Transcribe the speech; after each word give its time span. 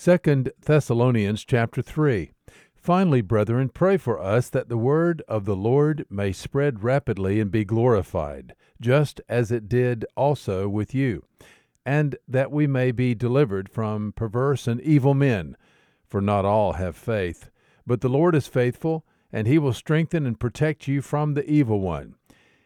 Second 0.00 0.52
Thessalonians 0.64 1.44
chapter 1.44 1.82
3. 1.82 2.30
Finally, 2.76 3.20
brethren, 3.20 3.68
pray 3.68 3.96
for 3.96 4.22
us 4.22 4.48
that 4.48 4.68
the 4.68 4.78
word 4.78 5.24
of 5.26 5.44
the 5.44 5.56
Lord 5.56 6.06
may 6.08 6.30
spread 6.30 6.84
rapidly 6.84 7.40
and 7.40 7.50
be 7.50 7.64
glorified, 7.64 8.54
just 8.80 9.20
as 9.28 9.50
it 9.50 9.68
did 9.68 10.06
also 10.14 10.68
with 10.68 10.94
you, 10.94 11.24
and 11.84 12.14
that 12.28 12.52
we 12.52 12.68
may 12.68 12.92
be 12.92 13.12
delivered 13.12 13.68
from 13.68 14.12
perverse 14.12 14.68
and 14.68 14.80
evil 14.82 15.14
men. 15.14 15.56
For 16.06 16.20
not 16.20 16.44
all 16.44 16.74
have 16.74 16.94
faith. 16.94 17.50
But 17.84 18.00
the 18.00 18.08
Lord 18.08 18.36
is 18.36 18.46
faithful, 18.46 19.04
and 19.32 19.48
he 19.48 19.58
will 19.58 19.72
strengthen 19.72 20.26
and 20.26 20.38
protect 20.38 20.86
you 20.86 21.02
from 21.02 21.34
the 21.34 21.50
evil 21.50 21.80
one. 21.80 22.14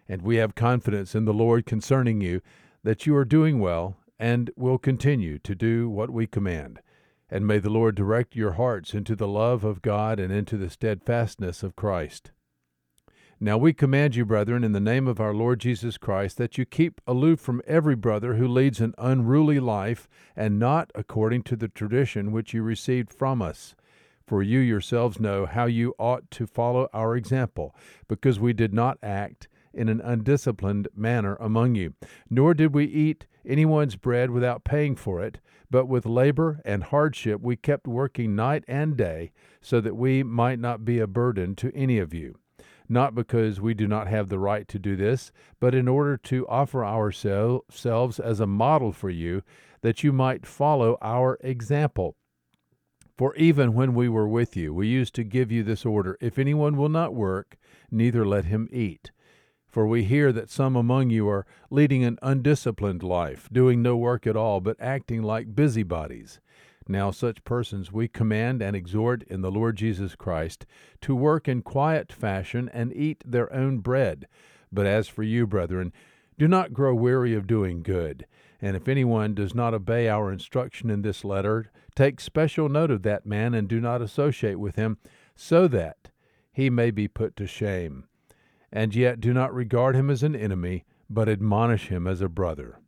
And 0.07 0.21
we 0.21 0.37
have 0.37 0.55
confidence 0.55 1.15
in 1.15 1.25
the 1.25 1.33
Lord 1.33 1.65
concerning 1.65 2.21
you, 2.21 2.43
that 2.85 3.07
you 3.07 3.17
are 3.17 3.25
doing 3.25 3.59
well, 3.59 3.97
and 4.19 4.51
will 4.55 4.77
continue 4.77 5.39
to 5.39 5.55
do 5.55 5.89
what 5.89 6.11
we 6.11 6.27
command. 6.27 6.83
And 7.33 7.47
may 7.47 7.61
the 7.61 7.71
Lord 7.71 7.95
direct 7.95 8.37
your 8.37 8.53
hearts 8.53 8.93
into 8.93 9.17
the 9.17 9.27
love 9.27 9.65
of 9.65 9.81
God 9.81 10.21
and 10.21 10.31
into 10.31 10.59
the 10.59 10.69
steadfastness 10.69 11.63
of 11.63 11.75
Christ. 11.75 12.31
Now 13.41 13.57
we 13.57 13.73
command 13.73 14.15
you, 14.15 14.27
brethren, 14.27 14.63
in 14.63 14.73
the 14.73 14.81
name 14.81 15.09
of 15.09 15.19
our 15.19 15.33
Lord 15.33 15.59
Jesus 15.59 15.97
Christ, 15.97 16.37
that 16.37 16.59
you 16.59 16.67
keep 16.67 17.01
aloof 17.07 17.41
from 17.41 17.63
every 17.67 17.97
brother 17.97 18.35
who 18.35 18.47
leads 18.47 18.83
an 18.83 18.93
unruly 18.99 19.61
life, 19.61 20.11
and 20.37 20.59
not 20.59 20.91
according 20.95 21.45
to 21.45 21.57
the 21.57 21.69
tradition 21.69 22.33
which 22.33 22.53
you 22.53 22.63
received 22.63 23.11
from 23.11 23.41
us. 23.41 23.75
For 24.27 24.43
you 24.43 24.59
yourselves 24.59 25.19
know 25.19 25.47
how 25.47 25.65
you 25.65 25.95
ought 25.99 26.31
to 26.33 26.47
follow 26.47 26.91
our 26.93 27.17
example, 27.17 27.75
because 28.09 28.39
we 28.39 28.53
did 28.53 28.75
not 28.75 28.99
act 29.03 29.49
in 29.75 29.89
an 29.89 30.01
undisciplined 30.01 30.89
manner 30.95 31.37
among 31.37 31.75
you, 31.75 31.95
nor 32.29 32.55
did 32.55 32.75
we 32.75 32.85
eat 32.85 33.27
anyone's 33.47 33.97
bread 33.97 34.31
without 34.31 34.65
paying 34.65 34.95
for 34.95 35.23
it, 35.23 35.41
but 35.71 35.89
with 35.89 36.07
labor 36.07 36.61
and 36.65 36.85
hardship 36.85 37.41
we 37.41 37.57
kept 37.57 37.87
working 37.87 38.37
night 38.37 38.65
and 38.69 38.97
day, 38.97 39.33
so 39.61 39.81
that 39.81 39.97
we 39.97 40.23
might 40.23 40.59
not 40.59 40.85
be 40.85 40.99
a 40.99 41.07
burden 41.07 41.55
to 41.57 41.75
any 41.75 41.99
of 41.99 42.13
you. 42.13 42.39
Not 42.89 43.15
because 43.15 43.61
we 43.61 43.73
do 43.73 43.87
not 43.87 44.09
have 44.09 44.29
the 44.29 44.39
right 44.39 44.69
to 44.69 44.79
do 44.79 44.97
this, 44.97 45.33
but 45.61 45.75
in 45.75 45.89
order 45.89 46.17
to 46.19 46.47
offer 46.47 46.85
ourselves 46.85 48.21
as 48.21 48.41
a 48.41 48.47
model 48.47 48.93
for 48.93 49.09
you, 49.09 49.43
that 49.81 50.05
you 50.05 50.13
might 50.13 50.47
follow 50.47 50.99
our 51.01 51.39
example. 51.41 52.17
For 53.17 53.35
even 53.37 53.75
when 53.75 53.95
we 53.95 54.09
were 54.09 54.29
with 54.29 54.57
you, 54.57 54.75
we 54.75 54.89
used 54.89 55.15
to 55.15 55.25
give 55.25 55.53
you 55.53 55.63
this 55.63 55.87
order 55.87 56.17
If 56.21 56.39
anyone 56.39 56.77
will 56.77 56.89
not 56.89 57.15
work, 57.15 57.57
neither 57.91 58.27
let 58.27 58.47
him 58.47 58.69
eat. 58.73 59.11
For 59.73 59.87
we 59.87 60.05
hear 60.05 60.33
that 60.33 60.51
some 60.51 60.77
among 60.77 61.09
you 61.09 61.27
are 61.31 61.47
leading 61.71 62.05
an 62.05 62.19
undisciplined 62.21 63.03
life, 63.03 63.49
doing 63.51 63.81
no 63.81 63.97
work 63.97 64.27
at 64.27 64.37
all, 64.37 64.61
but 64.61 64.77
acting 64.79 65.23
like 65.23 65.57
busybodies. 65.57 66.41
Now, 66.87 67.11
such 67.11 67.43
persons 67.45 67.91
we 67.91 68.07
command 68.07 68.61
and 68.61 68.77
exhort 68.77 69.23
in 69.23 69.41
the 69.41 69.51
Lord 69.51 69.77
Jesus 69.77 70.15
Christ 70.15 70.67
to 71.01 71.17
work 71.17 71.49
in 71.49 71.63
quiet 71.63 72.13
fashion 72.13 72.69
and 72.75 72.95
eat 72.95 73.25
their 73.25 73.51
own 73.51 73.79
bread. 73.79 74.29
But 74.71 74.85
as 74.85 75.09
for 75.09 75.23
you, 75.23 75.47
brethren, 75.47 75.95
do 76.39 76.47
not 76.47 76.75
grow 76.75 76.95
weary 76.95 77.33
of 77.35 77.47
doing 77.47 77.83
good. 77.83 78.27
And 78.61 78.77
if 78.77 78.89
anyone 78.89 79.33
does 79.33 79.55
not 79.55 79.73
obey 79.73 80.07
our 80.07 80.31
instruction 80.31 80.91
in 80.91 81.01
this 81.01 81.25
letter, 81.25 81.71
take 81.97 82.21
special 82.21 82.69
note 82.69 82.91
of 82.91 83.05
that 83.05 83.25
man 83.25 83.55
and 83.55 83.69
do 83.69 83.81
not 83.81 84.03
associate 84.03 84.59
with 84.59 84.77
him, 84.77 84.99
so 85.35 85.67
that 85.69 86.11
he 86.53 86.69
may 86.69 86.91
be 86.91 87.09
put 87.09 87.37
to 87.37 87.47
shame 87.47 88.05
and 88.73 88.95
yet 88.95 89.21
do 89.21 89.35
not 89.35 89.55
regard 89.55 89.95
him 89.95 90.09
as 90.09 90.23
an 90.23 90.35
enemy, 90.35 90.85
but 91.11 91.29
admonish 91.29 91.89
him 91.89 92.07
as 92.07 92.21
a 92.21 92.29
brother. 92.29 92.79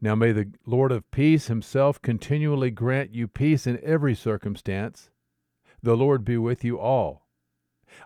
Now 0.00 0.14
may 0.14 0.32
the 0.32 0.52
Lord 0.66 0.92
of 0.92 1.10
peace 1.10 1.46
himself 1.46 2.02
continually 2.02 2.70
grant 2.70 3.14
you 3.14 3.28
peace 3.28 3.66
in 3.66 3.78
every 3.82 4.14
circumstance. 4.14 5.10
The 5.82 5.96
Lord 5.96 6.24
be 6.24 6.36
with 6.36 6.64
you 6.64 6.78
all. 6.78 7.26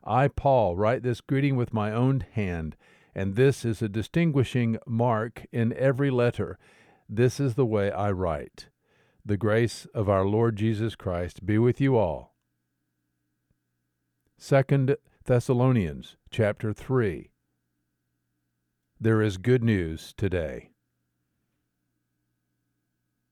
I, 0.04 0.28
Paul, 0.28 0.76
write 0.76 1.02
this 1.02 1.20
greeting 1.20 1.56
with 1.56 1.72
my 1.72 1.90
own 1.92 2.20
hand, 2.32 2.76
and 3.14 3.34
this 3.34 3.64
is 3.64 3.82
a 3.82 3.88
distinguishing 3.88 4.78
mark 4.86 5.46
in 5.50 5.72
every 5.72 6.10
letter. 6.10 6.58
This 7.08 7.40
is 7.40 7.54
the 7.54 7.66
way 7.66 7.90
I 7.90 8.12
write. 8.12 8.68
The 9.24 9.36
grace 9.36 9.86
of 9.94 10.08
our 10.08 10.24
Lord 10.24 10.56
Jesus 10.56 10.94
Christ 10.94 11.44
be 11.44 11.58
with 11.58 11.80
you 11.80 11.96
all. 11.96 12.34
Second 14.38 14.96
Thessalonians 15.26 16.16
chapter 16.30 16.72
3. 16.72 17.30
There 18.98 19.20
is 19.20 19.36
good 19.36 19.62
news 19.62 20.14
today. 20.16 20.70